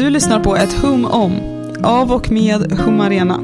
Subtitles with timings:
[0.00, 1.40] Du lyssnar på ett hum om,
[1.84, 3.34] av och med Hum Arena.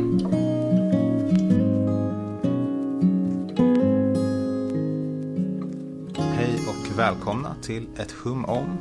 [6.19, 8.79] Hej och välkomna till ett hum om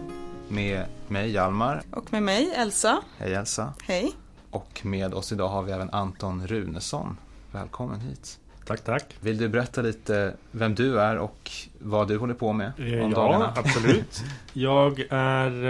[0.47, 1.81] med mig Hjalmar.
[1.91, 3.01] Och med mig Elsa.
[3.17, 3.73] Hej Elsa.
[3.83, 4.11] Hej.
[4.51, 7.17] Och med oss idag har vi även Anton Runesson.
[7.51, 8.39] Välkommen hit.
[8.65, 9.15] Tack, tack.
[9.19, 13.07] Vill du berätta lite vem du är och vad du håller på med om ja,
[13.07, 13.53] dagarna?
[13.55, 14.23] absolut.
[14.53, 15.65] Jag är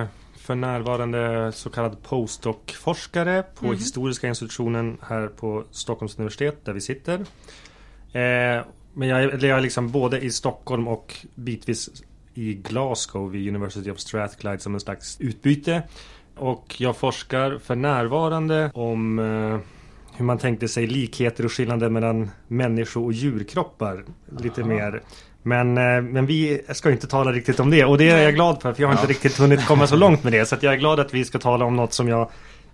[0.00, 0.06] eh,
[0.40, 3.76] för närvarande så kallad postdoc-forskare på Mhm.
[3.76, 7.14] Historiska institutionen här på Stockholms universitet där vi sitter.
[8.12, 12.02] Eh, men jag är, jag är liksom både i Stockholm och bitvis
[12.34, 15.82] i Glasgow vid University of Strathclyde som en slags utbyte.
[16.36, 19.58] Och jag forskar för närvarande om eh,
[20.20, 24.04] hur man tänkte sig likheter och skillnader mellan människo och djurkroppar.
[24.38, 24.68] Lite Aha.
[24.68, 25.02] mer.
[25.42, 28.62] Men, eh, men vi ska inte tala riktigt om det och det är jag glad
[28.62, 29.10] för för jag har inte Ja.
[29.10, 30.46] riktigt hunnit komma så långt med det.
[30.46, 32.30] Så att jag är glad att vi ska tala om något som jag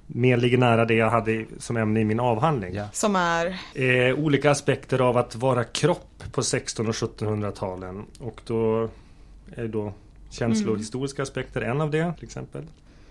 [0.07, 2.75] mer ligger nära det jag hade som ämne i min avhandling.
[2.75, 2.89] Ja.
[2.93, 8.05] Som är, Eh, olika aspekter av att vara kropp på 1600 och 1700-talen.
[8.21, 8.89] Och då
[9.57, 9.93] är då
[10.31, 12.63] känslohistoriska aspekter en av det till exempel.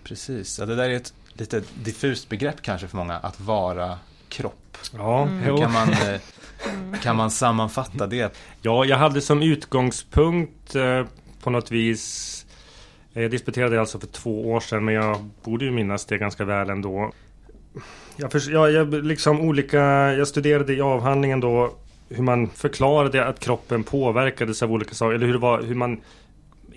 [0.03, 3.97] Precis, ja, det där är ett lite diffust begrepp kanske för många, att vara
[4.29, 4.77] kropp.
[4.97, 5.37] Ja, Mm.
[5.39, 8.37] Hur kan man, eh, kan man sammanfatta det?
[8.61, 11.03] ja, jag hade som utgångspunkt eh,
[11.43, 12.45] på något vis
[13.13, 16.69] Jag disputerade alltså för två år sedan men jag borde ju minnas det ganska väl
[16.69, 17.11] ändå.
[18.15, 19.79] Jag, förs- ja, jag, liksom olika,
[20.13, 21.73] jag studerade i avhandlingen då
[22.09, 25.15] hur man förklarade att kroppen påverkades av olika saker.
[25.15, 26.01] Eller hur, det var, hur man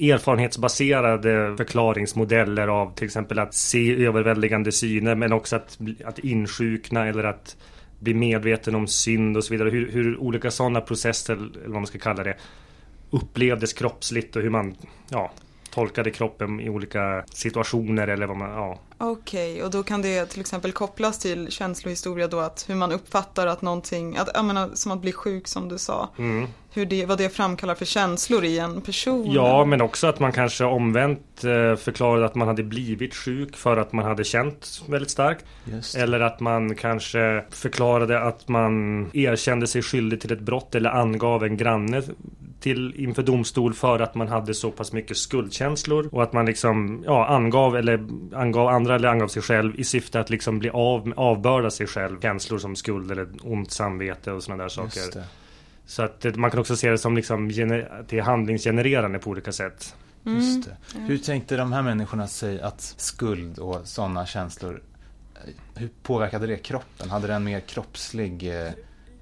[0.00, 7.24] erfarenhetsbaserade förklaringsmodeller av till exempel att se överväldigande syner men också att, att insjukna eller
[7.24, 7.56] att
[7.98, 9.70] bli medveten om synd och så vidare.
[9.70, 12.36] Hur, hur olika sådana processer, eller vad man ska kalla det,
[13.10, 14.76] upplevdes kroppsligt och hur man
[15.10, 15.30] ja,
[15.70, 20.40] tolkade kroppen i olika situationer eller vad man, ja okej, och då kan det till
[20.40, 24.92] exempel kopplas till känslohistoria då att hur man uppfattar att någonting, att, jag menar, som
[24.92, 26.08] att bli sjuk som du sa.
[26.18, 26.48] Mm.
[26.70, 29.30] Hur det, vad det framkallar för känslor i en person.
[29.30, 33.76] Ja, men också att man kanske omvänt eh, förklarade att man hade blivit sjuk för
[33.76, 35.44] att man hade känt väldigt starkt.
[35.96, 41.44] Eller att man kanske förklarade att man erkände sig skyldig till ett brott eller angav
[41.44, 42.02] en granne
[42.60, 47.02] till inför domstol för att man hade så pass mycket skuldkänslor och att man liksom
[47.06, 51.12] ja, angav eller angav andra eller angav sig själv i syfte att liksom bli av,
[51.16, 55.24] avbörda sig själv känslor som skuld eller ont samvete och sådana där saker.
[55.86, 59.52] Så att det- man kan också se det som liksom det är handlingsgenererande på olika
[59.52, 59.94] sätt.
[60.26, 60.38] Mm.
[60.40, 60.98] Just det.
[60.98, 64.82] Hur tänkte de här människorna sig att skuld och sådana känslor
[65.34, 65.40] eh,
[65.74, 67.10] hur påverkade det kroppen?
[67.10, 68.70] Hade den mer kroppslig eh,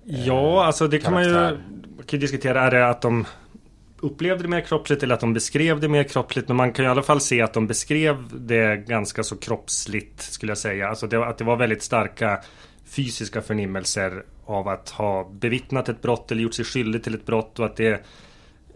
[0.04, 1.60] Ja, alltså det kan man ju, karaktär.
[2.06, 2.60] kan diskutera.
[2.62, 3.24] Är det att de
[4.00, 6.48] upplevde det mer kroppsligt eller att de beskrev det mer kroppsligt?
[6.48, 10.22] Men man kan ju i alla fall se att de beskrev det ganska så kroppsligt
[10.22, 10.88] skulle jag säga.
[10.88, 12.40] Alltså det, att det var väldigt starka
[12.84, 17.58] fysiska förnimmelser av att ha bevittnat ett brott eller gjort sig skyldig till ett brott
[17.58, 18.04] och att det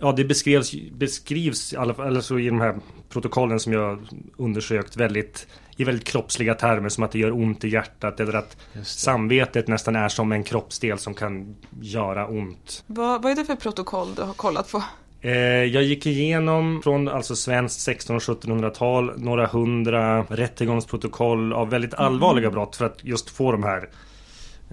[0.02, 2.78] Ja, det beskrevs, beskrivs i alla fall eller så i de här
[3.08, 7.68] protokollen som jag undersökt väldigt i väldigt kroppsliga termer som att det gör ont i
[7.68, 12.84] hjärtat eller att samvetet nästan är som en kroppsdel som kan göra ont.
[12.86, 14.82] Vad, vad är det för protokoll du har kollat på?
[15.22, 15.32] Eh,
[15.64, 22.50] jag gick igenom från alltså svenskt 1600 och 1700-tal några hundra rättegångsprotokoll av väldigt allvarliga
[22.50, 23.88] brott för att just få de här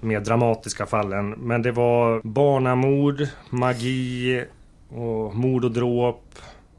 [0.02, 1.30] mer dramatiska fallen.
[1.30, 4.46] Men det var barnamord, magi
[4.90, 6.36] och mord och dråp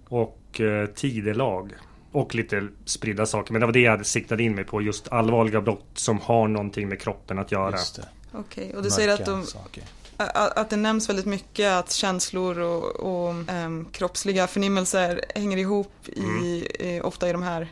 [0.09, 1.73] och eh, tidelag.
[2.13, 3.53] Och lite spridda saker.
[3.53, 4.83] Men det var det jag siktade in mig på.
[4.83, 7.71] Just allvarliga brott som har någonting med kroppen att göra.
[8.33, 9.85] Okej, och du säger att, Mörka de, saker.
[10.27, 16.67] Att det nämns väldigt mycket att känslor och, och ehm, kroppsliga förnimmelser hänger ihop i,
[16.81, 17.69] eh, ofta i de här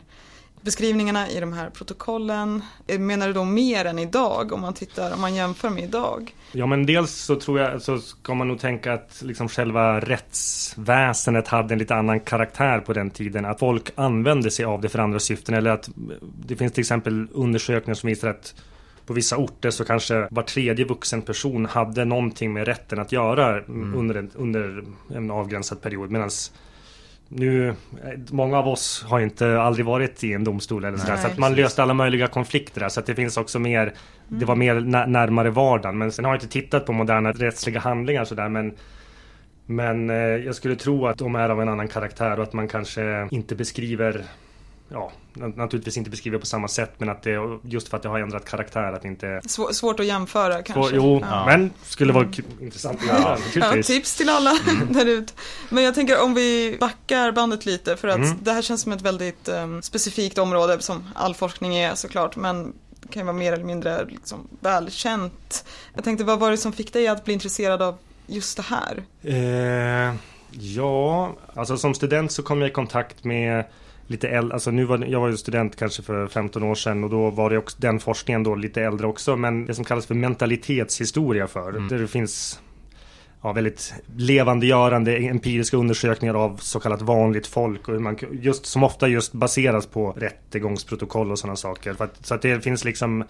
[0.61, 2.63] beskrivningarna i de här protokollen.
[2.87, 6.35] Eh, Menar du då mer än idag om man tittar, om man jämför med idag?
[6.51, 11.47] Ja men dels så tror jag så ska man nog tänka att liksom själva rättsväsendet
[11.47, 13.45] hade en lite annan karaktär på den tiden.
[13.45, 15.55] Att folk använde sig av det för andra syften.
[15.55, 15.89] Eller att
[16.45, 18.55] det finns till exempel undersökningar som visar att
[19.07, 23.61] på vissa orter så kanske var tredje vuxen person hade någonting med rätten att göra
[23.95, 24.83] under, en, under
[25.15, 26.11] en avgränsad period.
[26.11, 26.29] Medan
[27.29, 27.73] nu, eh,
[28.31, 31.13] många av oss har inte aldrig varit i en domstol eller sådär.
[31.13, 32.89] Nej, Så att man löste alla möjliga konflikter där.
[32.89, 33.93] Så att det finns också mer,
[34.27, 35.97] det var mer nä- närmare vardagen.
[35.97, 38.49] Men sen har jag inte tittat på moderna rättsliga handlingar sådär.
[38.49, 38.73] Men,
[39.65, 42.67] men eh, jag skulle tro att de är av en annan karaktär och att man
[42.67, 44.23] kanske inte beskriver
[44.89, 48.19] ja, naturligtvis inte beskriver på samma sätt men att det just för att det har
[48.19, 50.95] ändrat karaktär att det inte Svår, Svårt att jämföra kanske.
[50.95, 51.45] jo, ja.
[51.45, 52.27] men skulle vara
[52.61, 53.37] intressant att göra.
[53.55, 54.87] Ja, tips till alla mm.
[54.93, 55.33] där ute.
[55.69, 58.37] Men jag tänker om vi backar bandet lite för att mm.
[58.41, 62.35] det här känns som ett väldigt um, specifikt område som all forskning är såklart.
[62.35, 62.73] Men
[63.09, 65.65] kan ju vara mer eller mindre liksom, välkänt.
[65.93, 67.97] Jag tänkte, vad var det som fick dig att bli intresserad av
[68.27, 69.03] just det här?
[69.23, 70.15] Eh,
[70.51, 73.65] ja, alltså som student så kom jag i kontakt med
[74.07, 77.09] lite äldre, alltså nu var jag var ju student kanske för 15 år sedan och
[77.09, 80.15] då var det också den forskningen då lite äldre också men det som kallas för
[80.15, 81.69] mentalitetshistoria för.
[81.69, 81.87] Mm.
[81.87, 82.61] Där det finns
[83.41, 88.83] ja, väldigt levandegörande empiriska undersökningar av så kallat vanligt folk och hur man just som
[88.83, 91.95] ofta just baseras på rättegångsprotokoll och sådana saker.
[91.99, 93.23] Att, så att det finns liksom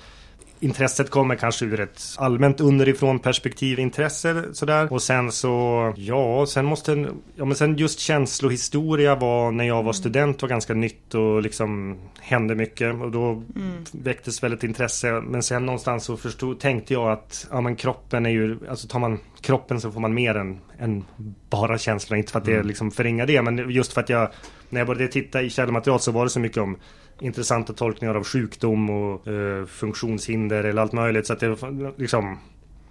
[0.59, 4.93] intresset kommer kanske ur ett allmänt underifrån perspektiv intresse sådär.
[4.93, 9.81] Och sen så, ja, sen måste, ja men sen just känslohistoria var när jag var
[9.81, 9.93] mm.
[9.93, 13.83] student var ganska nytt och liksom hände mycket och då mm.
[13.91, 15.11] väcktes väldigt intresse.
[15.11, 18.99] Men sen någonstans så förstod, tänkte jag att, ja men kroppen är ju, alltså tar
[18.99, 21.05] man kroppen så får man mer än, än
[21.49, 22.17] bara känslor.
[22.17, 22.61] Inte för att mm.
[22.61, 24.29] det liksom förringar det, men just för att jag,
[24.69, 26.77] när jag började titta i källmaterial så var det så mycket om
[27.19, 31.27] intressanta tolkningar av sjukdom och eh, funktionshinder eller allt möjligt.
[31.27, 31.57] Så att det
[31.97, 32.39] liksom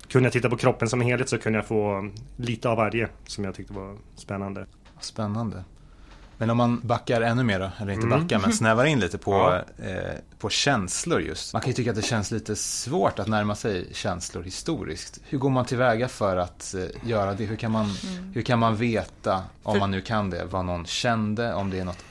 [0.08, 3.44] kunde jag titta på kroppen som helhet så kunde jag få lite av varje som
[3.44, 4.66] jag tyckte var spännande.
[5.00, 5.64] Spännande.
[6.38, 8.20] Men om man backar ännu mer då, eller inte mm.
[8.20, 9.84] backar, men snävar in lite på, ja.
[9.84, 11.52] eh, på känslor just.
[11.52, 15.20] Man kan ju tycka att det känns lite svårt att närma sig känslor historiskt.
[15.28, 17.44] Hur går man tillväga för att eh, göra det?
[17.44, 18.32] Hur kan man, mm.
[18.34, 19.80] hur kan man veta, om för...
[19.80, 22.04] man nu kan det, vad någon kände, om det är något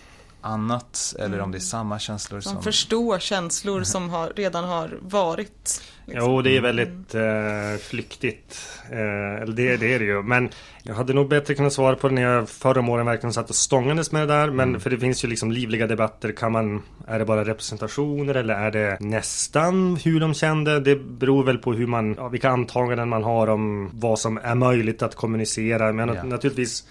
[0.45, 1.61] annat eller om det är mm.
[1.61, 2.39] samma känslor.
[2.39, 5.81] Som, som förstår känslor som har, redan har varit.
[6.05, 6.31] Liksom.
[6.31, 8.69] Jo, det är väldigt eh, flyktigt.
[8.91, 10.23] Eh, eller det, det, är det ju.
[10.23, 10.49] Men
[10.83, 13.49] jag hade nog bättre kunnat svara på det när jag förra om åren verkligen satt
[13.49, 14.49] och stångades med det där.
[14.49, 14.81] Men mm.
[14.81, 16.31] för det finns ju liksom livliga debatter.
[16.31, 20.79] Kan man, är det bara representationer eller är det nästan hur de kände?
[20.79, 24.55] Det beror väl på hur man, ja, vilka antaganden man har om vad som är
[24.55, 25.93] möjligt att kommunicera.
[25.93, 26.25] Men yeah.
[26.25, 26.83] naturligtvis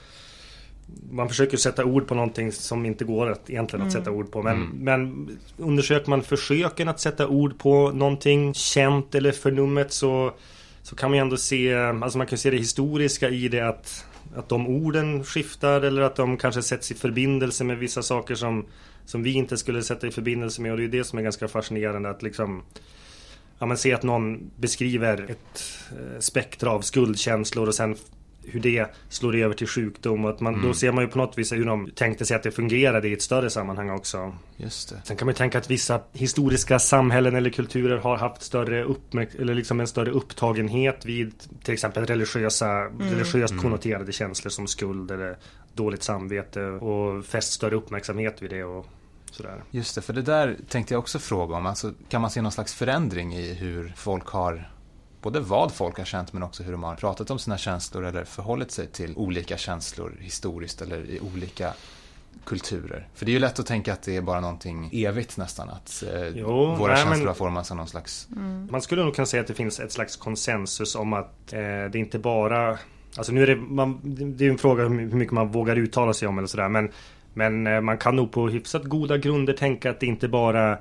[1.10, 3.86] man försöker sätta ord på någonting som inte går att, egentligen mm.
[3.86, 4.42] att sätta ord på.
[4.42, 4.78] Men, mm.
[4.78, 10.32] men undersöker man försöken att sätta ord på någonting känt eller förnummet så,
[10.82, 14.06] så kan man ju ändå se, alltså man kan se det historiska i det att,
[14.36, 18.66] att de orden skiftar eller att de kanske sätts i förbindelse med vissa saker som,
[19.04, 20.72] som vi inte skulle sätta i förbindelse med.
[20.72, 22.62] Och det är det som är ganska fascinerande att liksom
[23.58, 27.96] Ja men se att någon beskriver ett eh, spektra av skuldkänslor och sen
[28.46, 30.66] hur det slår över till sjukdom och att man, mm.
[30.66, 33.12] då ser man ju på något vis hur de tänkte sig att det fungerade i
[33.12, 34.34] ett större sammanhang också.
[34.56, 35.00] Just det.
[35.04, 39.34] Sen kan man ju tänka att vissa historiska samhällen eller kulturer har haft större uppmärk
[39.34, 43.10] eller liksom en större upptagenhet vid till exempel religiösa, mm.
[43.10, 43.62] religiöst mm.
[43.62, 45.36] konnoterade känslor som skuld eller
[45.74, 48.86] dåligt samvete och fäst större uppmärksamhet vid det och
[49.36, 49.62] Sådär.
[49.70, 51.66] Just det, för det där tänkte jag också fråga om.
[51.66, 54.70] Alltså, kan man se någon slags förändring i hur folk har
[55.24, 58.24] både vad folk har känt men också hur de har pratat om sina känslor eller
[58.24, 61.72] förhållit sig till olika känslor historiskt eller i olika
[62.44, 63.08] kulturer.
[63.14, 65.68] För det är ju lätt att tänka att det är bara någonting evigt nästan.
[65.68, 68.28] Att eh, jo, våra nej, känslor men, har formats av någon slags...
[68.36, 68.68] Mm.
[68.70, 71.60] Man skulle nog kunna säga att det finns ett slags konsensus om att eh,
[71.92, 72.78] det inte bara...
[73.16, 74.00] Alltså nu är det, man,
[74.36, 76.68] det är en fråga hur mycket man vågar uttala sig om eller sådär.
[76.68, 76.90] Men,
[77.34, 80.78] men eh, man kan nog på hyfsat goda grunder tänka att det inte bara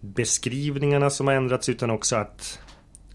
[0.00, 2.58] beskrivningarna som har ändrats utan också att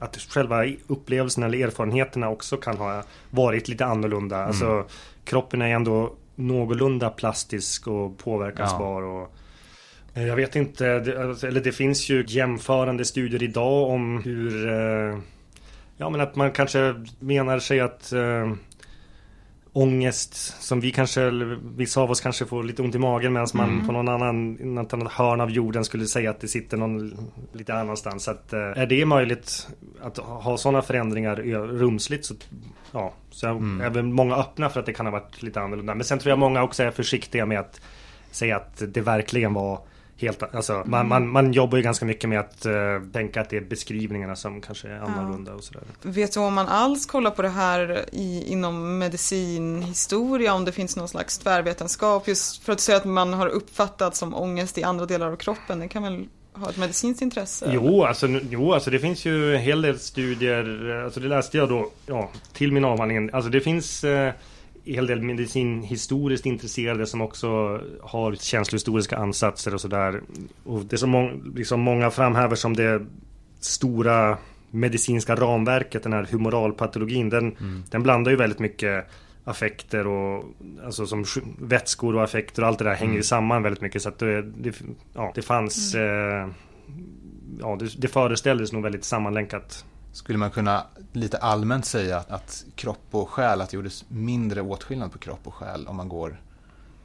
[0.02, 4.36] att själva upplevelserna eller erfarenheterna också kan ha varit lite annorlunda.
[4.36, 4.48] Mm.
[4.48, 4.86] Alltså
[5.26, 9.02] kroppen är ändå någorlunda plastisk och påverkansbar.
[9.02, 9.08] Ja.
[9.08, 9.32] Och,
[10.18, 15.18] eh, jag vet inte, alltså, eller det finns ju jämförande studier idag om hur eh,
[15.98, 18.52] Ja men att man kanske menar sig att eh,
[19.74, 21.32] ångest som vi kanske,
[21.76, 23.88] vissa av oss kanske får lite ont i magen medan man mm.
[23.88, 27.74] på någon annan, något annat hörn av jorden skulle säga att det sitter någon lite
[27.74, 28.24] annanstans.
[28.24, 29.68] Så att, eh, är det möjligt
[30.02, 31.36] att ha sådana förändringar
[31.68, 32.34] rumsligt så,
[32.92, 33.82] ja, så mm.
[33.82, 35.96] är väl många öppna för att det kan ha varit lite annorlunda.
[35.96, 37.82] Men sen tror jag många också är försiktiga med att
[38.32, 39.80] säga att det verkligen var
[40.22, 40.90] helt, alltså, mm.
[40.90, 42.74] man, man, man jobbar ju ganska mycket med att uh,
[43.14, 45.58] tänka att det är beskrivningarna som kanske är annorlunda ja.
[45.58, 45.84] och sådär.
[46.02, 50.96] Vet du om man alls kollar på det här i, inom medicinhistoria, om det finns
[50.96, 55.06] någon slags tvärvetenskap just för att säga att man har uppfattat som ångest i andra
[55.06, 57.72] delar av kroppen, det kan väl ha ett medicinskt intresse?
[57.74, 61.70] Jo alltså, jo, alltså det finns ju en hel del studier, alltså det läste jag
[61.70, 63.30] då, ja, till min avhandling.
[63.34, 64.34] Alltså det finns eh,
[64.86, 70.22] hel del medicinhistoriskt intresserade som också har känslohistoriska ansatser och sådär.
[70.64, 73.02] Och det som må liksom många framhäver som det
[73.60, 74.38] stora
[74.72, 77.84] medicinska ramverket, den här humoralpatologin, den, mm.
[77.90, 79.06] den blandar ju väldigt mycket
[79.44, 80.44] affekter och
[80.86, 84.02] alltså som sk- vätskor och affekter och allt det där hänger ju samman väldigt mycket
[84.02, 84.82] så att det, det,
[85.14, 86.48] ja, det fanns eh,
[87.60, 93.06] Ja det, det föreställdes nog väldigt sammanlänkat Skulle man kunna lite allmänt säga att kropp
[93.12, 96.42] och själ, att det gjordes mindre åtskillnad på kropp och själ om man går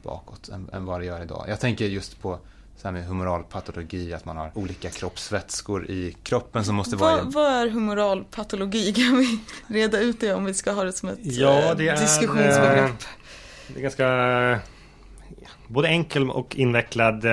[0.03, 1.45] bakåt än, än vad det gör idag?
[1.47, 2.39] Jag tänker just på
[2.77, 7.15] så här med humoral patologi, att man har olika kroppsvätskor i kroppen som måste vara...
[7.23, 8.93] Vad, vad är humoral patologi?
[8.95, 11.87] Kan vi reda ut det om vi ska ha det som ett Ja, eh, det
[11.87, 12.89] är, diskussionsbegrepp?
[12.89, 13.07] eh,
[13.67, 14.59] Det är ganska
[15.67, 17.25] både enkel och invecklad.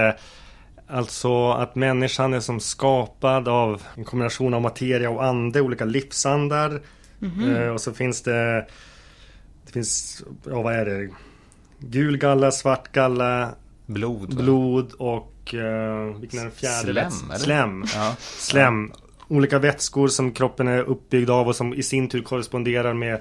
[0.87, 6.81] Alltså att människan är som skapad av en kombination av materia och ande, olika livsandar.
[7.19, 7.57] Mhm.
[7.57, 8.67] Eh, Och så finns det
[9.67, 11.09] Det finns, ja vad är det?
[11.79, 13.55] Gul galla, svart galla,
[13.87, 14.37] Blod.
[14.37, 17.11] blod och eh, vilken är den fjärde?
[17.11, 17.39] Slem?
[17.39, 17.85] Slem.
[17.95, 18.15] Ja.
[18.21, 18.93] Slem.
[19.29, 23.21] Olika vätskor som kroppen är uppbyggd av och som i sin tur korresponderar med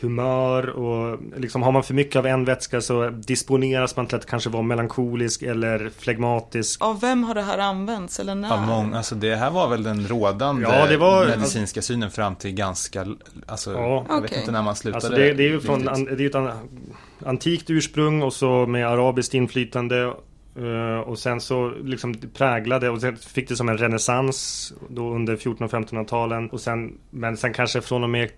[0.00, 4.26] humör och liksom har man för mycket av en vätska så disponeras man till att
[4.26, 6.84] kanske vara melankolisk eller flegmatisk.
[6.84, 8.48] Av vem har det här använts eller när?
[8.48, 12.34] Ja, många, alltså det här var väl den rådande Ja, det var- medicinska synen fram
[12.36, 13.06] till ganska,
[13.46, 14.04] alltså Ja.
[14.08, 14.40] jag vet Okej.
[14.40, 15.06] inte när man slutade.
[15.06, 16.50] Alltså det, det är ju från, an, det är ett an,
[17.26, 20.12] antikt ursprung och så med arabiskt inflytande
[20.56, 25.34] eh, och sen så liksom präglade och sen fick det som en renässans då under
[25.34, 28.30] 1400 och 1500-talen och sen Men sen kanske från och med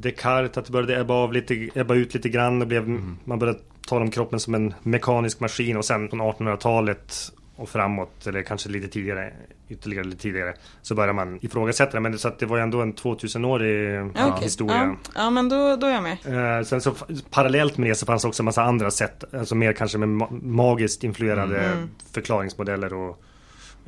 [0.00, 3.16] Descartes att det började ebba, av lite, ebba ut lite grann och blev Mm.
[3.24, 8.26] Man började tala om kroppen som en mekanisk maskin och sen från 1800-talet och framåt
[8.26, 9.32] eller kanske lite tidigare
[9.70, 12.62] Ytterligare lite tidigare Så börjar man ifrågasätta det men det, så att det var ju
[12.62, 16.58] ändå en 2000-årig Ja, historia Ja, ja men då, då är jag med.
[16.58, 16.94] Eh, sen så
[17.30, 20.42] parallellt med det så fanns också en massa andra sätt, alltså mer kanske med ma-
[20.44, 21.88] magiskt influerade Mm.
[22.12, 23.22] förklaringsmodeller och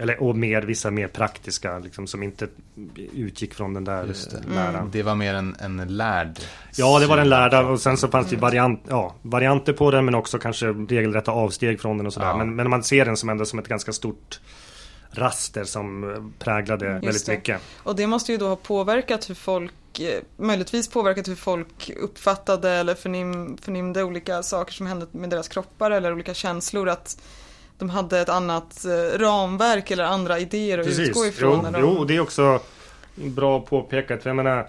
[0.01, 2.49] eller, och mer, vissa mer praktiska liksom, som inte
[3.15, 4.37] utgick från den där Just det.
[4.49, 4.91] eh, läran.
[4.93, 6.41] Det var mer en, en lärd
[6.77, 10.05] Ja, det var den lärda och sen så fanns det variant, ja, varianter på den
[10.05, 12.27] men också kanske regelrätta avsteg från den och sådär.
[12.27, 12.37] Ja.
[12.37, 14.41] Men, men man ser den som ändå som ett ganska stort
[15.13, 17.33] raster som eh, präglade väldigt det.
[17.33, 17.61] mycket.
[17.83, 22.71] Och det måste ju då ha påverkat hur folk, eh, möjligtvis påverkat hur folk uppfattade
[22.71, 26.89] eller förnim, förnimde olika saker som hände med deras kroppar eller olika känslor.
[26.89, 27.23] Att
[27.81, 31.61] de hade ett annat eh, ramverk eller andra idéer att utgå ifrån.
[31.67, 31.81] Jo, de...
[31.81, 32.61] jo, det är också
[33.15, 34.25] bra påpekat.
[34.25, 34.69] Jag menar,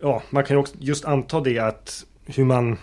[0.00, 2.78] ja, man kan ju också just anta det att hur man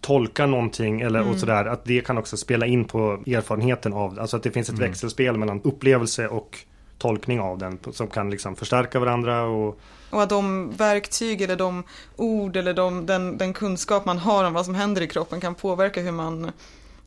[0.00, 1.32] tolkar någonting eller Mm.
[1.32, 1.64] och sådär.
[1.64, 4.88] Att det kan också spela in på erfarenheten av Alltså att det finns ett Mm.
[4.88, 6.58] växelspel mellan upplevelse och
[6.98, 7.78] tolkning av den.
[7.92, 9.78] Som kan liksom förstärka varandra och
[10.10, 11.82] Och att de verktyg eller de
[12.16, 15.54] ord eller de, den, den kunskap man har om vad som händer i kroppen kan
[15.54, 16.50] påverka hur man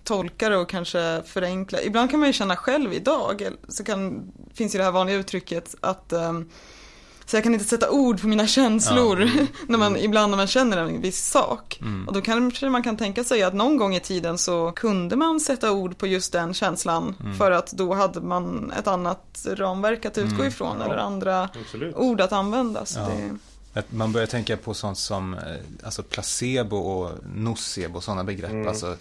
[0.07, 1.81] tolkar det och kanske förenkla.
[1.81, 5.75] Ibland kan man ju känna själv idag, så kan, finns ju det här vanliga uttrycket
[5.81, 6.49] att ehm,
[7.25, 9.45] så jag kan inte sätta ord på mina känslor Ja.
[9.67, 11.79] när man, ibland när man känner en viss sak.
[11.81, 12.07] Mm.
[12.07, 15.39] Och då kanske man kan tänka sig att någon gång i tiden så kunde man
[15.39, 20.17] sätta ord på just den känslan för att då hade man ett annat ramverk att
[20.17, 20.47] utgå Mm.
[20.47, 20.85] ifrån Ja.
[20.85, 21.95] eller andra absolut.
[21.95, 22.85] ord att använda.
[22.85, 23.05] Så Ja.
[23.73, 25.39] det, Att Man börjar tänka på sånt som eh,
[25.83, 28.51] alltså placebo och nocebo, sådana begrepp.
[28.51, 28.67] Mm.
[28.67, 28.95] Alltså,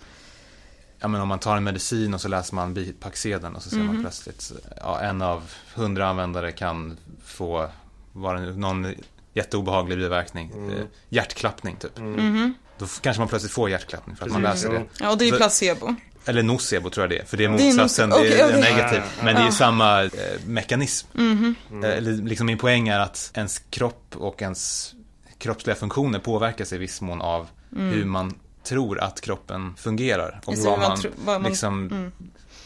[1.00, 3.76] ja, men om man tar en medicin och så läser man bipacksedeln och så ser
[3.79, 4.00] man Mhm.
[4.03, 5.43] plötsligt ja, en av
[5.75, 7.69] hundra användare kan få
[8.12, 8.95] vara någon
[9.35, 10.50] jätteobehaglig biverkning.
[10.55, 10.71] Mm.
[10.71, 11.99] Eh, hjärtklappning typ.
[11.99, 12.12] Mm.
[12.12, 12.55] Mhm.
[12.79, 14.81] Då kanske man plötsligt får hjärtklappning för att man Precis, läser ja.
[14.81, 14.87] det.
[15.05, 15.95] Ja, och det är placebo.
[16.25, 18.61] Eller nocebo tror jag det är, för det är motsatsen, det är, okej, okej.
[18.61, 18.99] negativ.
[18.99, 19.25] Ja, ja.
[19.25, 20.11] Men det är ju samma eh,
[20.47, 21.09] mekanism.
[21.19, 21.55] Mm.
[21.85, 24.93] Eller liksom min poäng är att ens kropp och ens
[25.38, 28.35] kroppsliga funktioner påverkas i viss mån av hur man
[28.66, 30.40] tror att kroppen fungerar.
[30.44, 32.12] Och vad man, man- liksom, mm.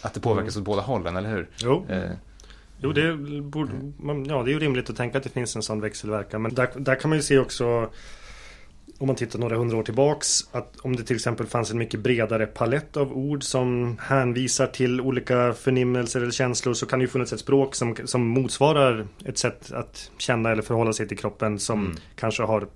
[0.03, 1.49] att det påverkas åt båda hållen, eller hur?
[1.63, 1.87] Jo.
[1.89, 2.11] Eh,
[2.83, 3.73] Jo, det, borde,
[4.27, 6.43] ja, det är ju rimligt att tänka att det finns en sån växelverkan.
[6.43, 7.91] Men där, där kan man ju se också
[9.01, 12.01] om man tittar några hundra år tillbaks att om det till exempel fanns en mycket
[12.01, 17.09] bredare palett av ord som hänvisar till olika förnimmelser eller känslor så kan det ju
[17.09, 21.59] funnits ett språk som, som motsvarar ett sätt att känna eller förhålla sig till kroppen
[21.59, 21.97] som Mm.
[22.17, 22.69] kanske har eh,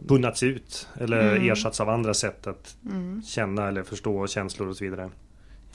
[0.00, 1.50] bunnats ut eller Mm.
[1.50, 3.22] ersatts av andra sätt att Mm.
[3.26, 5.10] känna eller förstå känslor och så vidare.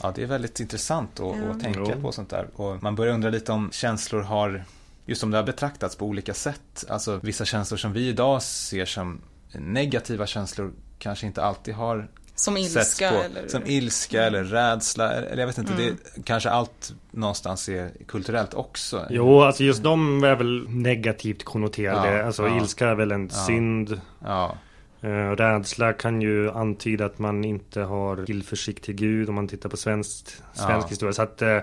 [0.01, 2.01] Ja, det är väldigt intressant att, att tänka Jo.
[2.01, 2.48] på sånt där.
[2.56, 4.63] Och man börjar undra lite om känslor har,
[5.06, 6.86] just om det har betraktats på olika sätt.
[6.89, 12.58] Alltså vissa känslor som vi idag ser som negativa känslor kanske inte alltid har Som
[12.58, 13.16] ilska på.
[13.16, 13.48] eller...
[13.48, 15.98] Som ilska eller rädsla, eller jag vet inte, Mm.
[16.16, 19.06] det kanske allt någonstans är kulturellt också.
[19.10, 22.13] Jo, alltså just de är väl negativt konnoterade.
[22.18, 22.58] Ja, alltså ja.
[22.58, 23.46] ilska är väl en Ja.
[23.46, 24.01] synd.
[24.25, 24.58] Ja,
[25.01, 29.70] Eh, rädsla kan ju antyda att man inte har tillförsikt till Gud om man tittar
[29.70, 30.89] på svenskt, svensk Ja.
[30.89, 31.13] historia.
[31.13, 31.58] Så att, eh,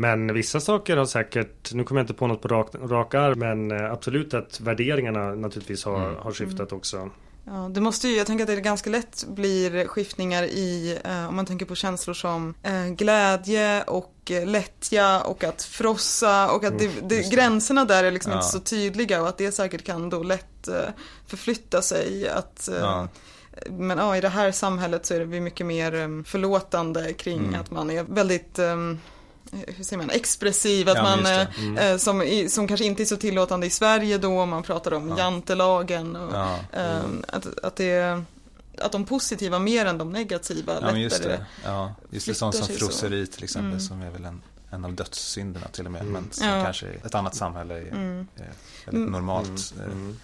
[0.00, 3.38] men vissa saker har säkert, nu kommer jag inte på något på rak, rak arm,
[3.38, 6.16] men eh, absolut att värderingarna naturligtvis har, Mm.
[6.22, 7.10] har skiftat också.
[7.44, 11.36] Ja, det måste ju, jag tänker att det ganska lätt blir skiftningar i, eh, om
[11.36, 16.78] man tänker på känslor som eh, glädje och eh, lättja och att frossa och att
[16.78, 17.36] det, det, just det.
[17.36, 18.38] gränserna där är liksom Ja.
[18.38, 20.74] inte så tydliga och att det säkert kan då lätt eh,
[21.26, 22.28] förflytta sig.
[22.28, 23.08] Att, eh, Ja.
[23.70, 27.60] Men ja, i det här samhället så är vi mycket mer förlåtande kring Mm.
[27.60, 28.76] att man är väldigt eh,
[29.52, 31.48] hur säger man, expressiv, att Ja, man, det.
[31.58, 31.76] Mm.
[31.78, 34.62] eh, eh, som, i, som kanske inte är så tillåtande i Sverige då, om man
[34.62, 35.18] pratar om Ja.
[35.18, 36.58] jantelagen och Ja.
[36.72, 38.22] Ehm, att, att, det,
[38.78, 41.36] att de positiva mer än de negativa Ja, men just lättare.
[41.36, 41.46] det.
[41.64, 42.34] Ja, just det.
[42.34, 43.80] Sånt som frosseri till exempel, Mm.
[43.80, 44.40] som är väl en,
[44.70, 46.00] en av dödssynderna till och med.
[46.00, 46.12] Mm.
[46.12, 46.64] Men som Ja.
[46.64, 48.26] kanske i ett annat samhälle är, Mm.
[48.36, 48.42] är
[48.84, 49.12] väldigt Mm.
[49.12, 49.74] normalt.
[49.78, 50.16] eh, Mm.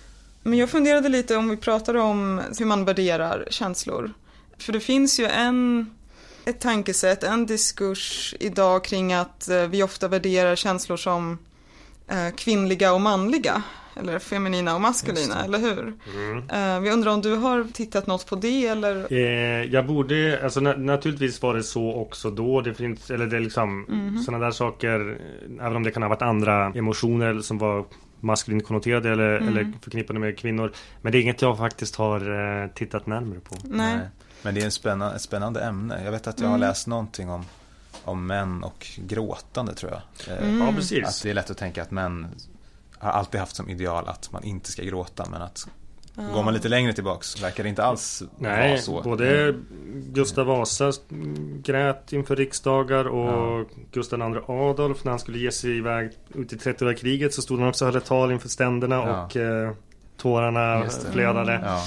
[0.43, 4.13] Men jag funderade lite om vi pratar om hur man värderar känslor.
[4.59, 5.91] För det finns ju en,
[6.45, 11.39] ett tankesätt, en diskurs idag kring att eh, vi ofta värderar känslor som
[12.09, 13.63] eh, kvinnliga och manliga.
[14.01, 15.93] Eller feminina och maskulina, eller hur?
[16.15, 16.39] Mm.
[16.51, 19.13] Eh, vi undrar om du har tittat något på det eller?
[19.13, 22.61] Eh, jag borde, alltså na- naturligtvis var det så också då.
[22.61, 24.19] Det finns, eller det är liksom Mhm.
[24.23, 25.19] sådana där saker.
[25.59, 27.85] eh, Även om det kan ha varit andra emotioner som var
[28.21, 29.49] maskulint konnoterade eller, Mm.
[29.49, 30.73] eller förknippade med kvinnor.
[31.03, 32.21] Men det är inget jag faktiskt har
[32.63, 33.57] eh, tittat närmare på.
[33.65, 33.99] Nej.
[34.45, 36.05] Men det är en spännande, ett spännande ämne.
[36.05, 36.51] Jag vet att jag Mm.
[36.61, 37.45] har läst någonting om,
[38.05, 40.37] om män och gråtande tror jag.
[40.39, 40.61] Eh, Mm.
[40.61, 41.21] Ja, Att precis.
[41.23, 42.27] det är lätt att tänka att män
[42.99, 45.27] har alltid haft som ideal att man inte ska gråta.
[45.31, 45.67] Men att
[46.35, 49.03] går man lite längre tillbaks verkar det inte alls vara Nej, så.
[49.03, 49.55] både
[49.95, 50.93] Gustav Vasa
[51.63, 53.65] grät inför riksdagar och Ja.
[53.93, 57.59] Gustav II Adolf när han skulle ge sig iväg ut i 30-åriga kriget så stod
[57.61, 59.25] han också och höll ett tal inför ständerna Ja.
[59.25, 59.73] och eh,
[60.17, 61.61] tårarna flödade.
[61.65, 61.83] Ja,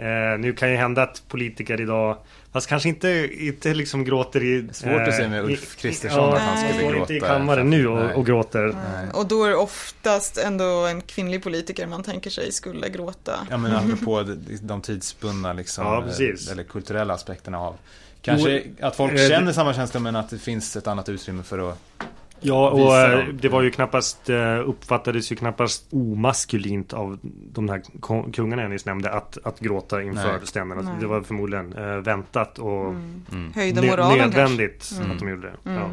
[0.00, 2.16] Eh, nu kan ju hända att politiker idag
[2.52, 4.68] Fast kanske inte, inte liksom gråter i...
[4.72, 7.32] svårt att se med i- Ulf Kristersson ja, att han skulle står inte i gråta
[7.32, 8.60] kammaren nu och, och gråter.
[8.66, 9.08] Nej.
[9.12, 13.46] Och då är det oftast ändå en kvinnlig politiker man tänker sig skulle gråta.
[13.50, 17.76] Ja men apropå de, de tidsbundna liksom, Ja, eh, eller kulturella aspekterna av
[18.22, 21.70] Kanske att folk eh, känner samma känsla men att det finns ett annat utrymme för
[21.70, 21.78] att
[22.40, 27.18] Ja, och Visa eh, det var ju knappast, eh, uppfattades ju knappast omaskulint av
[27.52, 27.82] de här
[28.32, 30.40] kungarna jag nyss nämnde att, att gråta inför Nej.
[30.46, 30.82] ständerna.
[30.82, 30.92] Nej.
[31.00, 33.24] Det var förmodligen eh, väntat och Mm.
[33.56, 35.10] mm, moralen nödvändigt Mm.
[35.10, 35.70] att de gjorde det.
[35.70, 35.82] Mm.
[35.82, 35.90] Ja.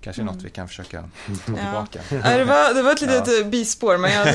[0.00, 1.06] kanske något vi kan försöka ta
[1.46, 1.54] Ja.
[1.54, 2.00] tillbaka.
[2.28, 3.44] Nej, det, var, det var ett litet Ja.
[3.44, 4.26] bispår men jag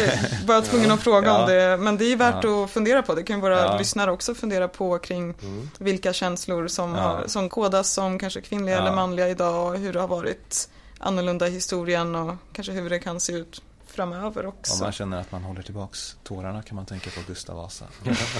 [0.45, 1.41] var tvungen att fråga Ja.
[1.43, 1.77] om det.
[1.77, 3.13] Men det är värt att fundera på.
[3.15, 3.77] Det kan våra Ja.
[3.77, 5.69] lyssnare också fundera på kring Mm.
[5.79, 7.01] vilka känslor som, Ja.
[7.01, 8.81] har, som kodas som kanske kvinnliga Ja.
[8.81, 13.19] eller manliga idag och hur det har varit annorlunda historien och kanske hur det kan
[13.19, 14.83] se ut framöver Om också.
[14.83, 17.85] man känner att man håller tillbaks tårarna kan man tänka på Gustav Vasa.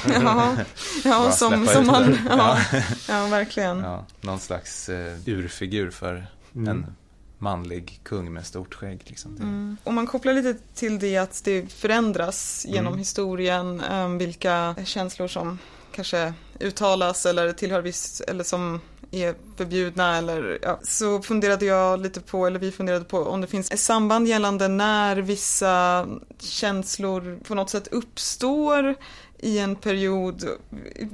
[0.08, 0.56] ja,
[1.04, 2.58] ja som, som man, ja,
[3.08, 3.80] ja verkligen.
[3.80, 6.68] Ja, någon slags eh, urfigur för Mm.
[6.70, 6.96] en
[7.38, 9.02] manlig kung med stort skägg.
[9.06, 9.36] Liksom.
[9.38, 9.78] Mm.
[9.84, 13.00] Om man kopplar lite till det att det förändras genom Mm.
[13.00, 15.60] historien, um, vilka känslor som
[15.92, 18.82] kanske uttalas eller tillhör viss, eller som
[19.16, 23.48] är förbjudna eller ja, så funderade jag lite på, eller vi funderade på om det
[23.48, 26.08] finns ett samband gällande när vissa
[26.40, 28.96] känslor på något sätt uppstår
[29.40, 30.44] i en period.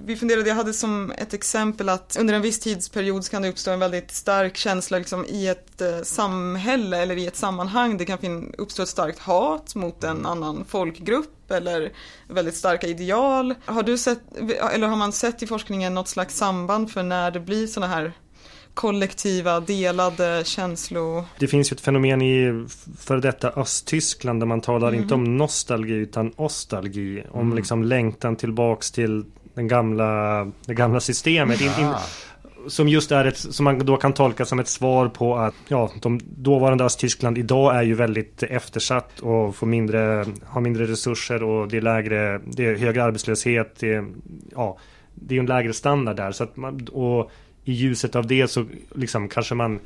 [0.06, 3.50] Vi funderade, jag hade som ett exempel att under en viss tidsperiod så kan det
[3.50, 7.98] uppstå en väldigt stark känsla liksom i ett eh, samhälle eller i ett sammanhang.
[7.98, 11.92] Det kan uppstå ett starkt hat mot en annan folkgrupp eller
[12.28, 13.56] väldigt starka ideal.
[13.66, 14.38] Har du sett,
[14.74, 18.14] eller har man sett i forskningen något slags samband för när det blir sådana här
[18.74, 21.24] kollektiva, delade känslor?
[21.40, 22.66] Det finns ju ett fenomen i
[23.00, 27.24] före detta Östtyskland där man talar inte om nostalgi utan ostalgi.
[27.32, 27.56] Om Mm.
[27.56, 31.62] liksom längtan tillbaks till den gamla, det gamla systemet.
[31.62, 32.02] In, in, Ah,
[32.68, 35.92] som just är ett, som man då kan tolka som ett svar på att ja,
[36.02, 41.68] de dåvarande Östtyskland idag är ju väldigt eftersatt och får mindre, har mindre resurser och
[41.68, 44.06] det är lägre, det är högre arbetslöshet, det är,
[44.52, 44.78] ja,
[45.16, 46.32] det är en lägre standard där.
[46.32, 47.32] Så att man, och
[47.64, 49.80] i ljuset av det så liksom kanske man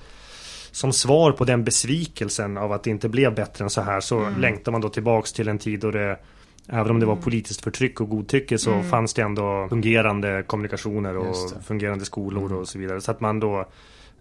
[0.72, 4.20] som svar på den besvikelsen av att det inte blev bättre än så här så
[4.20, 4.42] Mm.
[4.42, 6.20] längtar man då tillbaks till en tid då det
[6.68, 8.90] Även om det var politiskt förtryck och godtycke så Mm.
[8.90, 11.36] fanns det ändå fungerande kommunikationer och
[11.66, 12.58] fungerande skolor Mm.
[12.58, 13.02] och så vidare.
[13.02, 13.66] Så att man då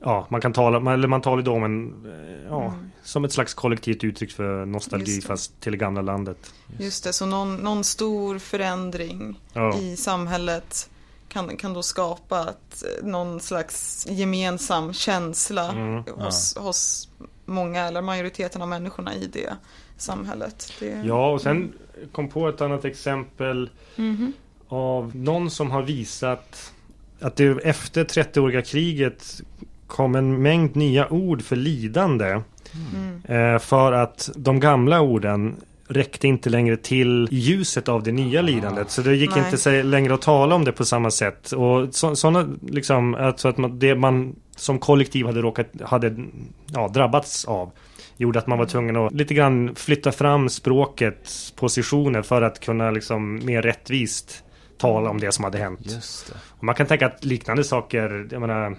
[0.06, 2.90] Ja, man kan tala, eller man talar då om en eh, Ja, Mm.
[3.02, 6.54] som ett slags kollektivt uttryck för nostalgi fast till det gamla landet.
[6.78, 10.90] Just det, så någon, någon stor förändring Ja, i samhället
[11.34, 17.08] kan, kan då skapa ett, någon slags gemensam känsla Mm, hos, hos
[17.44, 19.56] många eller majoriteten av människorna i det
[19.96, 20.72] samhället.
[20.80, 21.72] Det, ja och sen
[22.12, 24.32] kom på ett annat exempel Mhm.
[24.68, 26.72] av någon som har visat
[27.20, 29.40] att det efter 30-åriga kriget
[29.86, 32.40] kom en mängd nya ord för lidande.
[32.94, 33.22] Mm.
[33.24, 35.56] Eh, för att de gamla orden
[35.88, 38.90] räckte inte längre till i ljuset av det nya lidandet.
[38.90, 39.44] Så det gick Nej.
[39.52, 41.52] inte längre att tala om det på samma sätt.
[41.52, 46.16] Och så, sådana liksom, alltså att man, det man som kollektiv hade råkat, hade
[46.72, 47.70] ja, drabbats av
[48.16, 52.90] gjorde att man var tvungen att lite grann flytta fram språkets positioner för att kunna
[52.90, 54.44] liksom mer rättvist
[54.78, 55.80] tala om det som hade hänt.
[55.82, 56.38] Just det.
[56.48, 58.76] Och man kan tänka att liknande saker, jag menar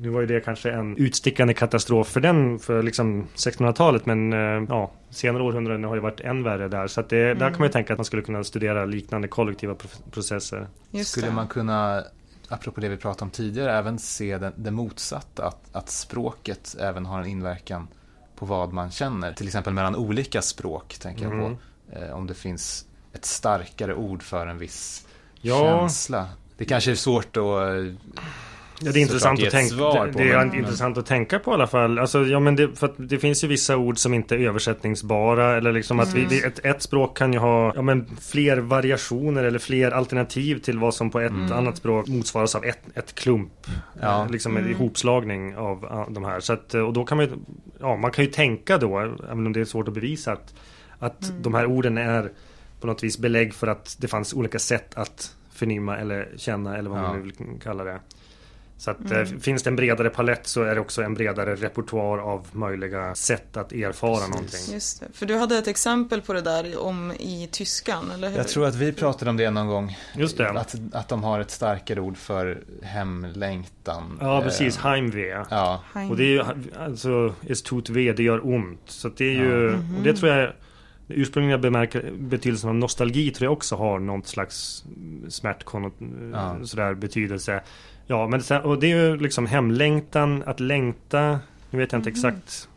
[0.00, 4.38] nu var ju det kanske en utstickande katastrof för den för liksom 1600-talet men eh,
[4.68, 6.86] ja, senare århundraden har ju varit än värre där.
[6.86, 9.74] Så att det, där kan man ju tänka att man skulle kunna studera liknande kollektiva
[9.74, 10.66] pro- processer.
[10.90, 12.02] Just Skulle man kunna,
[12.48, 15.46] apropå det vi pratade om tidigare, även se den, det motsatta?
[15.46, 17.88] Att, att språket även har en inverkan
[18.36, 19.32] på vad man känner.
[19.32, 21.44] Till exempel mellan olika språk, tänker jag Mm.
[21.56, 21.58] på.
[21.98, 25.06] Eh, om det finns ett starkare ord för en viss
[25.40, 25.78] Ja.
[25.80, 26.28] känsla.
[26.56, 27.42] Det kanske är svårt att...
[28.84, 31.54] Ja, det är intressant att tänka på, det är men- intressant att tänka på i
[31.54, 31.98] alla fall.
[31.98, 35.56] Alltså, ja, men det, för att det finns ju vissa ord som inte är översättningsbara.
[35.56, 39.44] Eller liksom att vi, det, ett, ett språk kan ju ha ja, men fler variationer
[39.44, 43.52] eller fler alternativ till vad som på ett annat språk motsvaras av ett, ett klump.
[44.00, 44.24] Ja.
[44.24, 46.40] Eh, Liksom en ihopslagning av de här.
[46.40, 47.32] Så att, eh, och då kan man ju,
[47.80, 48.98] ja, man kan ju tänka då,
[49.30, 50.54] även om det är svårt att bevisa, att,
[50.98, 52.30] att de här orden är
[52.80, 56.90] på något vis belägg för att det fanns olika sätt att förnimma eller känna eller
[56.90, 57.16] vad man Ja.
[57.16, 58.00] nu vill kalla det.
[58.76, 62.18] Så att eh, finns det en bredare palett så är det också en bredare repertoar
[62.18, 64.72] av möjliga sätt att erfara någonting.
[64.74, 65.06] Just det.
[65.12, 68.36] För du hade ett exempel på det där om i tyskan, eller hur?
[68.36, 69.96] Jag tror att vi pratade om det någon gång.
[70.16, 70.50] Just det.
[70.50, 74.18] Att, att de har ett starkare ord för hemlängtan.
[74.20, 74.76] Ja, precis.
[74.76, 75.42] Eh, Heimweh.
[75.50, 76.10] Ja, Heim.
[76.10, 76.42] Och det är ju
[76.78, 78.80] alltså, ist tut weh, det gör ont.
[78.86, 79.96] Så att det är ju, Mhm.
[79.96, 80.52] och det tror jag
[81.08, 84.84] ursprungliga bemärker, betydelsen av nostalgi tror jag också har något slags
[85.28, 85.94] smärtkonnot,
[86.32, 86.56] Ja.
[86.64, 87.62] sådär betydelse.
[88.06, 91.38] Ja, men sen, och det är ju liksom hemlängtan, att längta,
[91.70, 92.68] nu vet jag inte exakt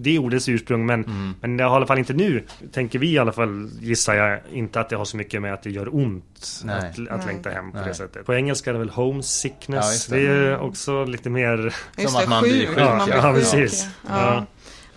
[0.00, 1.34] det är ordets ursprung men, Mm.
[1.40, 4.40] men det har i alla fall inte nu, tänker vi i alla fall, gissar jag,
[4.52, 6.76] inte att det har så mycket med att det gör ont Nej.
[6.76, 7.26] att, att Nej.
[7.26, 7.88] längta hem på Nej.
[7.88, 8.26] det sättet.
[8.26, 10.08] På engelska är det väl homesickness.
[10.10, 10.22] Ja, det.
[10.22, 10.28] det.
[10.28, 13.22] är ju också lite mer Som att man blir sjuk, sjuk, man blir ja.
[13.22, 13.88] Ja, sjuk, precis.
[14.08, 14.46] Ja.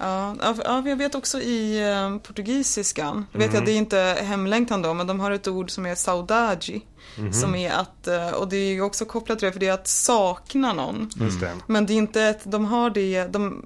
[0.02, 0.36] Ja.
[0.42, 0.54] Ja.
[0.58, 4.18] Ja, ja, jag vet också i eh, portugisiskan, då vet jag att det är inte
[4.22, 6.80] hemlängtan då, men de har ett ord som är saudade.
[7.18, 7.34] Mhm.
[7.34, 9.88] Som är att, eh, och det är också kopplat till det, för det är att
[9.88, 11.10] sakna någon.
[11.16, 11.52] Det.
[11.68, 13.66] Men det är inte ett, de har det, de,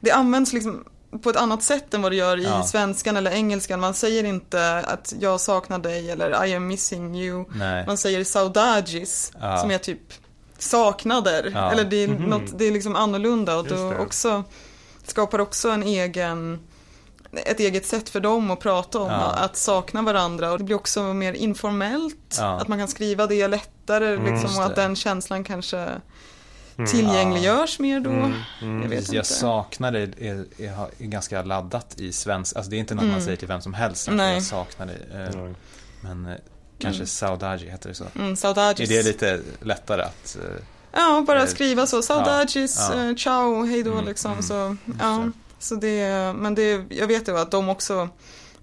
[0.00, 0.84] det används liksom
[1.22, 2.62] på ett annat sätt än vad det gör i Ja.
[2.64, 3.80] svenskan eller engelskan.
[3.80, 7.44] Man säger inte att jag saknar dig eller I am missing you.
[7.54, 7.86] nej.
[7.86, 9.58] Man säger saudades Ja.
[9.58, 10.00] som är typ
[10.58, 11.50] saknader.
[11.54, 11.72] Ja.
[11.72, 12.22] Eller det är, Mhm.
[12.22, 14.44] något, det är liksom annorlunda och då också
[15.10, 16.60] skapar också en egen
[17.32, 19.32] ett eget sätt för dem att prata om Ja.
[19.32, 22.36] att sakna varandra och det blir också mer informellt.
[22.38, 22.60] Ja.
[22.60, 24.82] Att man kan skriva det lättare Mm, liksom, och att det.
[24.82, 25.86] den känslan kanske
[26.78, 26.90] Mm.
[26.90, 28.10] tillgängliggörs mer då.
[28.10, 28.82] Mm, mm.
[28.82, 29.28] Jag vet jag inte.
[29.32, 33.10] saknar det är, är, är ganska laddat i svensk, alltså det är inte något man
[33.12, 33.24] Mm.
[33.24, 34.08] säger till vem som helst.
[34.08, 34.34] att Nej.
[34.34, 34.98] Jag saknar dig.
[35.14, 35.50] Eh.
[36.00, 36.34] Men eh,
[36.78, 37.06] kanske Mm.
[37.06, 38.04] saudade heter det så.
[38.14, 38.80] Mm, saudades.
[38.80, 40.36] Är det lite lättare att...
[40.96, 42.02] Ja, bara Eh, skriva så.
[42.02, 43.04] Saudades, ja.
[43.08, 44.30] eh, ciao, hej då Mm, liksom.
[44.32, 45.24] mm, så, ja.
[45.58, 48.08] så det, men det, jag vet ju att de också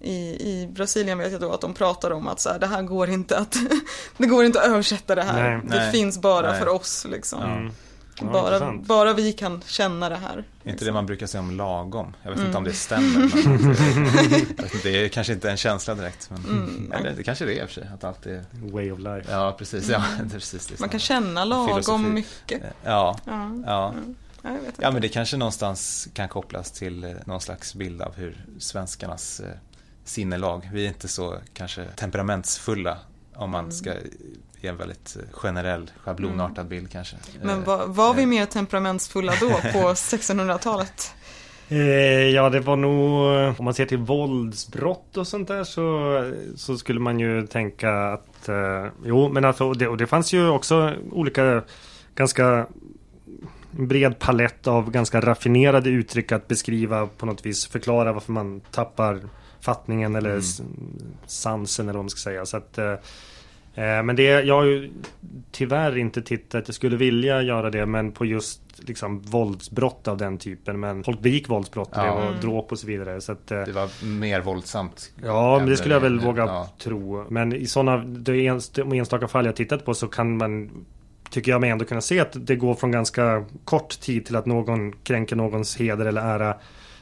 [0.02, 0.14] i,
[0.52, 3.10] I Brasilien vet jag då att de pratar om att så här, det här går
[3.10, 3.58] inte att
[4.18, 5.50] Det går inte att översätta det här.
[5.52, 5.62] Nej.
[5.64, 5.92] det Nej.
[5.92, 6.60] finns bara Nej.
[6.60, 7.44] för oss liksom.
[7.44, 7.72] Mm.
[8.20, 8.88] Ja, bara, intressant.
[8.88, 10.44] bara vi kan känna det här.
[10.64, 12.14] Är inte det man brukar säga om lagom?
[12.24, 12.48] Jag vet Mm.
[12.48, 13.20] inte om det stämmer.
[14.58, 16.30] Men det är kanske inte en känsla direkt.
[16.30, 16.92] Men, Mm.
[16.92, 17.90] eller det kanske det är i och för sig.
[17.94, 19.32] Att allt är, Way of life.
[19.32, 19.90] ja, precis.
[19.90, 20.80] Ja, det är precis det.
[20.80, 22.04] Man kan känna lagom Filosofi.
[22.04, 22.62] mycket.
[22.84, 23.94] Ja, Ja, ja.
[24.44, 24.82] inte.
[24.82, 29.40] Ja, men det kanske någonstans kan kopplas till eh, någon slags bild av hur svenskarnas
[29.40, 29.48] eh,
[30.06, 30.70] sinnelag.
[30.74, 32.98] Vi är inte så kanske temperamentsfulla
[33.36, 33.94] om man ska
[34.64, 37.16] ge en väldigt eh, generell, schablonartad bild kanske.
[37.42, 39.58] Men Eh, var, var vi eh, mer temperamentsfulla då på
[39.94, 41.12] 1600-talet?
[41.70, 41.78] Eh,
[42.30, 43.56] ja, det var nog...
[43.60, 48.50] Om man ser till våldsbrott och sånt där så, så skulle man ju tänka att...
[48.50, 51.62] Eh, jo, men alltså, och det, och det fanns ju också olika
[52.16, 52.68] ganska
[53.72, 59.20] bred palett av ganska raffinerade uttryck att beskriva på något vis förklara varför man tappar
[59.62, 60.42] fattningen eller Mm.
[61.28, 62.46] sansen eller vad man ska säga.
[62.46, 62.94] Så att, eh,
[63.76, 64.92] men det, jag har ju
[65.52, 70.38] tyvärr inte tittat, jag skulle vilja göra det men på just liksom våldsbrott av den
[70.38, 70.80] typen.
[70.80, 72.16] Men folk begick våldsbrott, och det Ja.
[72.16, 72.40] var Mm.
[72.42, 73.22] dråp och så vidare.
[73.22, 75.12] Så att, eh, Det var mer våldsamt.
[75.24, 76.70] Ja, men det skulle jag väl våga ja.
[76.84, 77.26] tro.
[77.30, 80.70] Men i sådana, de ens- de enstaka fall jag tittat på så kan man
[81.30, 84.46] Tycker jag mig ändå kunna se att det går från ganska kort tid till att
[84.46, 86.56] någon kränker någons heder eller ära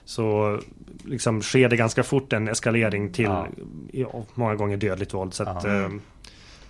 [0.05, 0.59] Så
[1.05, 3.47] liksom sker det ganska fort en eskalering till Ja.
[3.91, 5.33] ja, många gånger dödligt våld.
[5.33, 5.89] Så att Ja.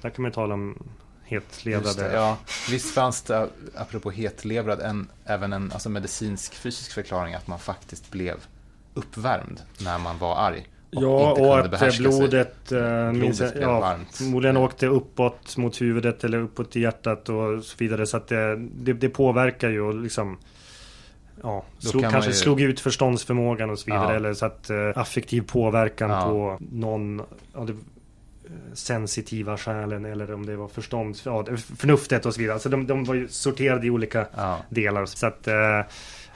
[0.01, 0.83] Där kan man ju tala om
[1.23, 2.03] hetlevrade.
[2.03, 2.37] det, ja.
[2.69, 8.11] Visst fanns det, apropå hetlevrad, en, även en alltså medicinsk fysisk förklaring att man faktiskt
[8.11, 8.35] blev
[8.93, 10.67] uppvärmd när man var arg.
[10.93, 12.71] Ja, inte och att blodet,
[13.13, 14.15] minns jag, blev ja, varmt.
[14.15, 18.05] förmodligen åkte uppåt mot huvudet eller uppåt i hjärtat och så vidare.
[18.07, 20.37] Så att det, det, det påverkar ju och liksom
[21.43, 24.09] Ja, slog, kan kanske ju- slog ut förståndsförmågan och så vidare.
[24.09, 24.15] Ja.
[24.15, 26.21] Eller så att eh, affektiv påverkan Ja.
[26.25, 27.19] på någon
[27.53, 27.77] av de eh,
[28.73, 31.45] sensitiva själen eller om det var förstånds, ja,
[31.77, 32.59] förnuftet och så vidare.
[32.59, 34.57] Så de, de var ju sorterade i olika Ja.
[34.69, 35.05] delar.
[35.05, 35.81] Så att eh,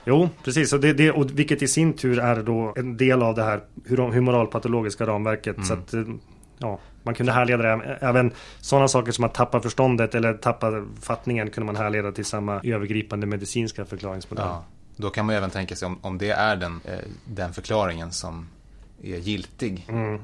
[0.08, 0.73] Jo, precis.
[0.73, 3.62] Och, det, det, och vilket i sin tur är då en del av det här
[3.86, 5.56] hur- humoralpatologiska ramverket.
[5.56, 5.67] Mm.
[5.67, 6.04] Så att eh,
[6.58, 7.97] ja, man kunde härleda det.
[8.01, 12.62] Även sådana saker som att tappa förståndet eller tappa fattningen kunde man härleda till samma
[12.63, 14.45] övergripande medicinska förklaringsmodell.
[14.45, 14.63] Ja.
[14.95, 18.47] Då kan man även tänka sig om, om det är den, eh, den förklaringen som
[19.04, 19.86] är giltig.
[19.89, 20.13] Mm.
[20.15, 20.19] Eh,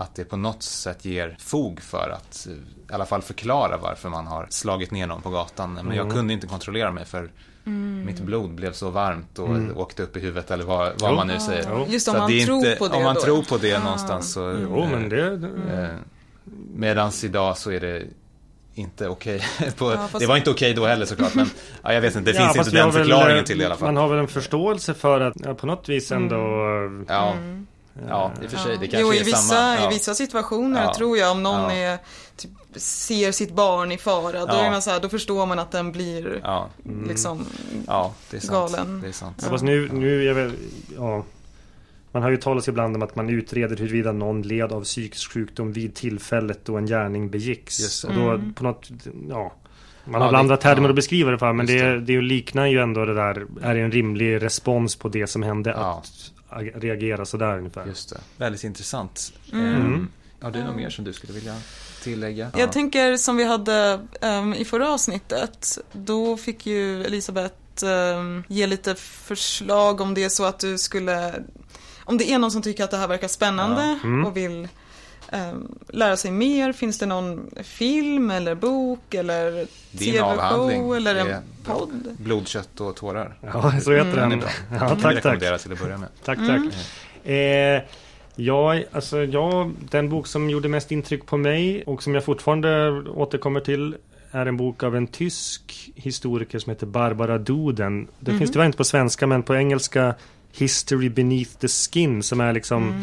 [0.00, 4.08] att det på något sätt ger fog för att eh, i alla fall förklara varför
[4.08, 5.74] man har slagit ner någon på gatan.
[5.74, 6.16] Men jag Mm.
[6.16, 7.30] kunde inte kontrollera mig för
[8.04, 9.76] mitt blod blev så varmt och Mm.
[9.78, 11.86] åkte upp i huvudet eller vad, vad man nu säger.
[11.88, 13.20] Just om Så man tror inte, på det Om man då.
[13.20, 13.82] tror på det Ah.
[13.84, 14.58] någonstans så...
[14.62, 15.36] Jo, men det...
[15.36, 15.48] det
[15.82, 15.88] Eh,
[16.74, 18.02] medans idag så är det
[18.74, 19.42] inte okej.
[19.78, 21.34] på- Ja, Det var inte okej då heller såklart.
[21.34, 21.50] Men
[21.82, 23.66] ja, jag vet inte, det Ja, finns inte den väl, förklaringen eh, till det i
[23.66, 23.88] alla fall.
[23.88, 26.36] Man har väl en förståelse för att ja, på något vis ändå...
[27.08, 27.66] Ja, Mm.
[28.08, 28.72] Ja, i och för sig.
[28.78, 29.76] Det kanske jo, i är vissa, samma.
[29.76, 29.90] Ja.
[29.90, 30.94] i vissa situationer Ja.
[30.94, 31.72] tror jag om någon Ja.
[31.72, 31.98] är,
[32.36, 34.60] typ, ser sitt barn i fara, då, Ja.
[34.62, 36.68] är man så här, då förstår man att den blir Ja,
[37.08, 37.46] liksom
[37.86, 38.52] ja, det är sant.
[38.72, 39.00] Galen.
[39.00, 39.36] Det är sant.
[39.42, 40.52] Ja, fast nu, nu är väl,
[40.96, 41.24] ja,
[42.12, 45.72] Man har ju talat ibland om att man utreder huruvida någon led av psykisk sjukdom
[45.72, 48.02] vid tillfället då en gärning begicks.
[48.02, 48.08] Det.
[48.08, 48.54] Och då Mm.
[48.54, 48.88] på något,
[49.28, 49.52] ja.
[50.10, 50.88] Man Ja, har väl det- andra termer ja.
[50.88, 52.00] att beskriva det för men det, det.
[52.00, 55.70] det liknar ju ändå det där Är det en rimlig respons på det som hände
[55.70, 56.02] Ja.
[56.02, 57.86] att ag- reagera sådär ungefär?
[57.86, 58.20] Just det.
[58.36, 59.32] Väldigt intressant.
[59.52, 59.66] Mm.
[59.74, 60.08] Ehm,
[60.40, 61.54] Har du något mer som du skulle vilja
[62.02, 62.50] tillägga?
[62.56, 65.78] Jag tänker som vi hade ehm, i förra avsnittet.
[65.92, 71.34] Då fick ju Elisabeth ehm, ge lite förslag om det är så att du skulle...
[72.04, 74.08] Om det är någon som tycker att det här verkar spännande Ja.
[74.08, 74.24] Mm.
[74.24, 74.68] och vill
[75.88, 76.72] lära sig mer.
[76.72, 79.66] Finns det någon film eller bok eller
[79.98, 82.16] tv-show eller en podd?
[82.18, 83.34] Blod, kött och tårar.
[83.40, 84.30] Ja, så heter Mm.
[84.30, 84.48] Den den.
[84.80, 85.14] Ja, tack, tack.
[85.16, 86.08] rekommendera till att börja med.
[86.24, 86.60] Tack, tack.
[87.24, 87.76] Mm.
[87.76, 87.82] Eh,
[88.36, 92.90] ja, alltså ja, den bok som gjorde mest intryck på mig och som jag fortfarande
[93.10, 93.96] återkommer till
[94.30, 98.08] är en bok av en tysk historiker som heter Barbara Duden.
[98.20, 98.38] Det Mhm.
[98.38, 100.14] finns tyvärr inte på svenska men på engelska
[100.52, 103.00] History Beneath the Skin som är liksom Mm.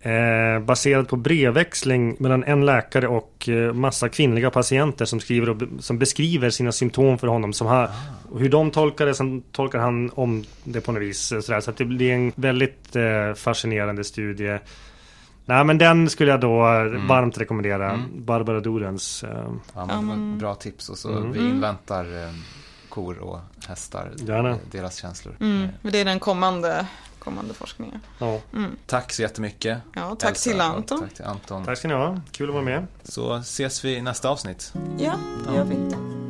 [0.00, 5.56] Eh, baserad på brevväxling mellan en läkare och eh, massa kvinnliga patienter som skriver och
[5.56, 7.52] be- som beskriver sina symptom för honom.
[7.52, 7.90] Som har,
[8.30, 11.32] och hur de tolkar det, sen tolkar han om det på något vis.
[11.32, 11.60] eh, Sådär.
[11.60, 14.58] Så att det blir en väldigt eh, fascinerande studie.
[15.44, 17.90] Nej men den skulle jag då eh, varmt rekommendera.
[17.90, 18.24] Mm.
[18.24, 19.24] Barbara Dudens.
[19.24, 20.88] Eh, Ja, men ett bra tips.
[20.88, 21.32] Och så Mm.
[21.32, 22.30] vi inväntar eh,
[22.98, 24.12] kor och hästar.
[24.16, 24.58] Gärna.
[24.70, 25.36] Deras känslor.
[25.40, 26.86] Mm, för det är den kommande,
[27.18, 28.00] kommande forskningen.
[28.18, 28.40] ja.
[28.54, 28.76] Mm.
[28.86, 29.78] Tack så jättemycket.
[29.94, 31.00] Ja, tack Elsa, till Anton.
[31.00, 31.64] Tack till Anton.
[31.64, 32.20] Tack ska ni ha.
[32.32, 32.86] Kul att vara med.
[33.02, 34.72] Så ses vi i nästa avsnitt.
[34.98, 35.14] Ja,
[35.48, 36.27] det gör vi.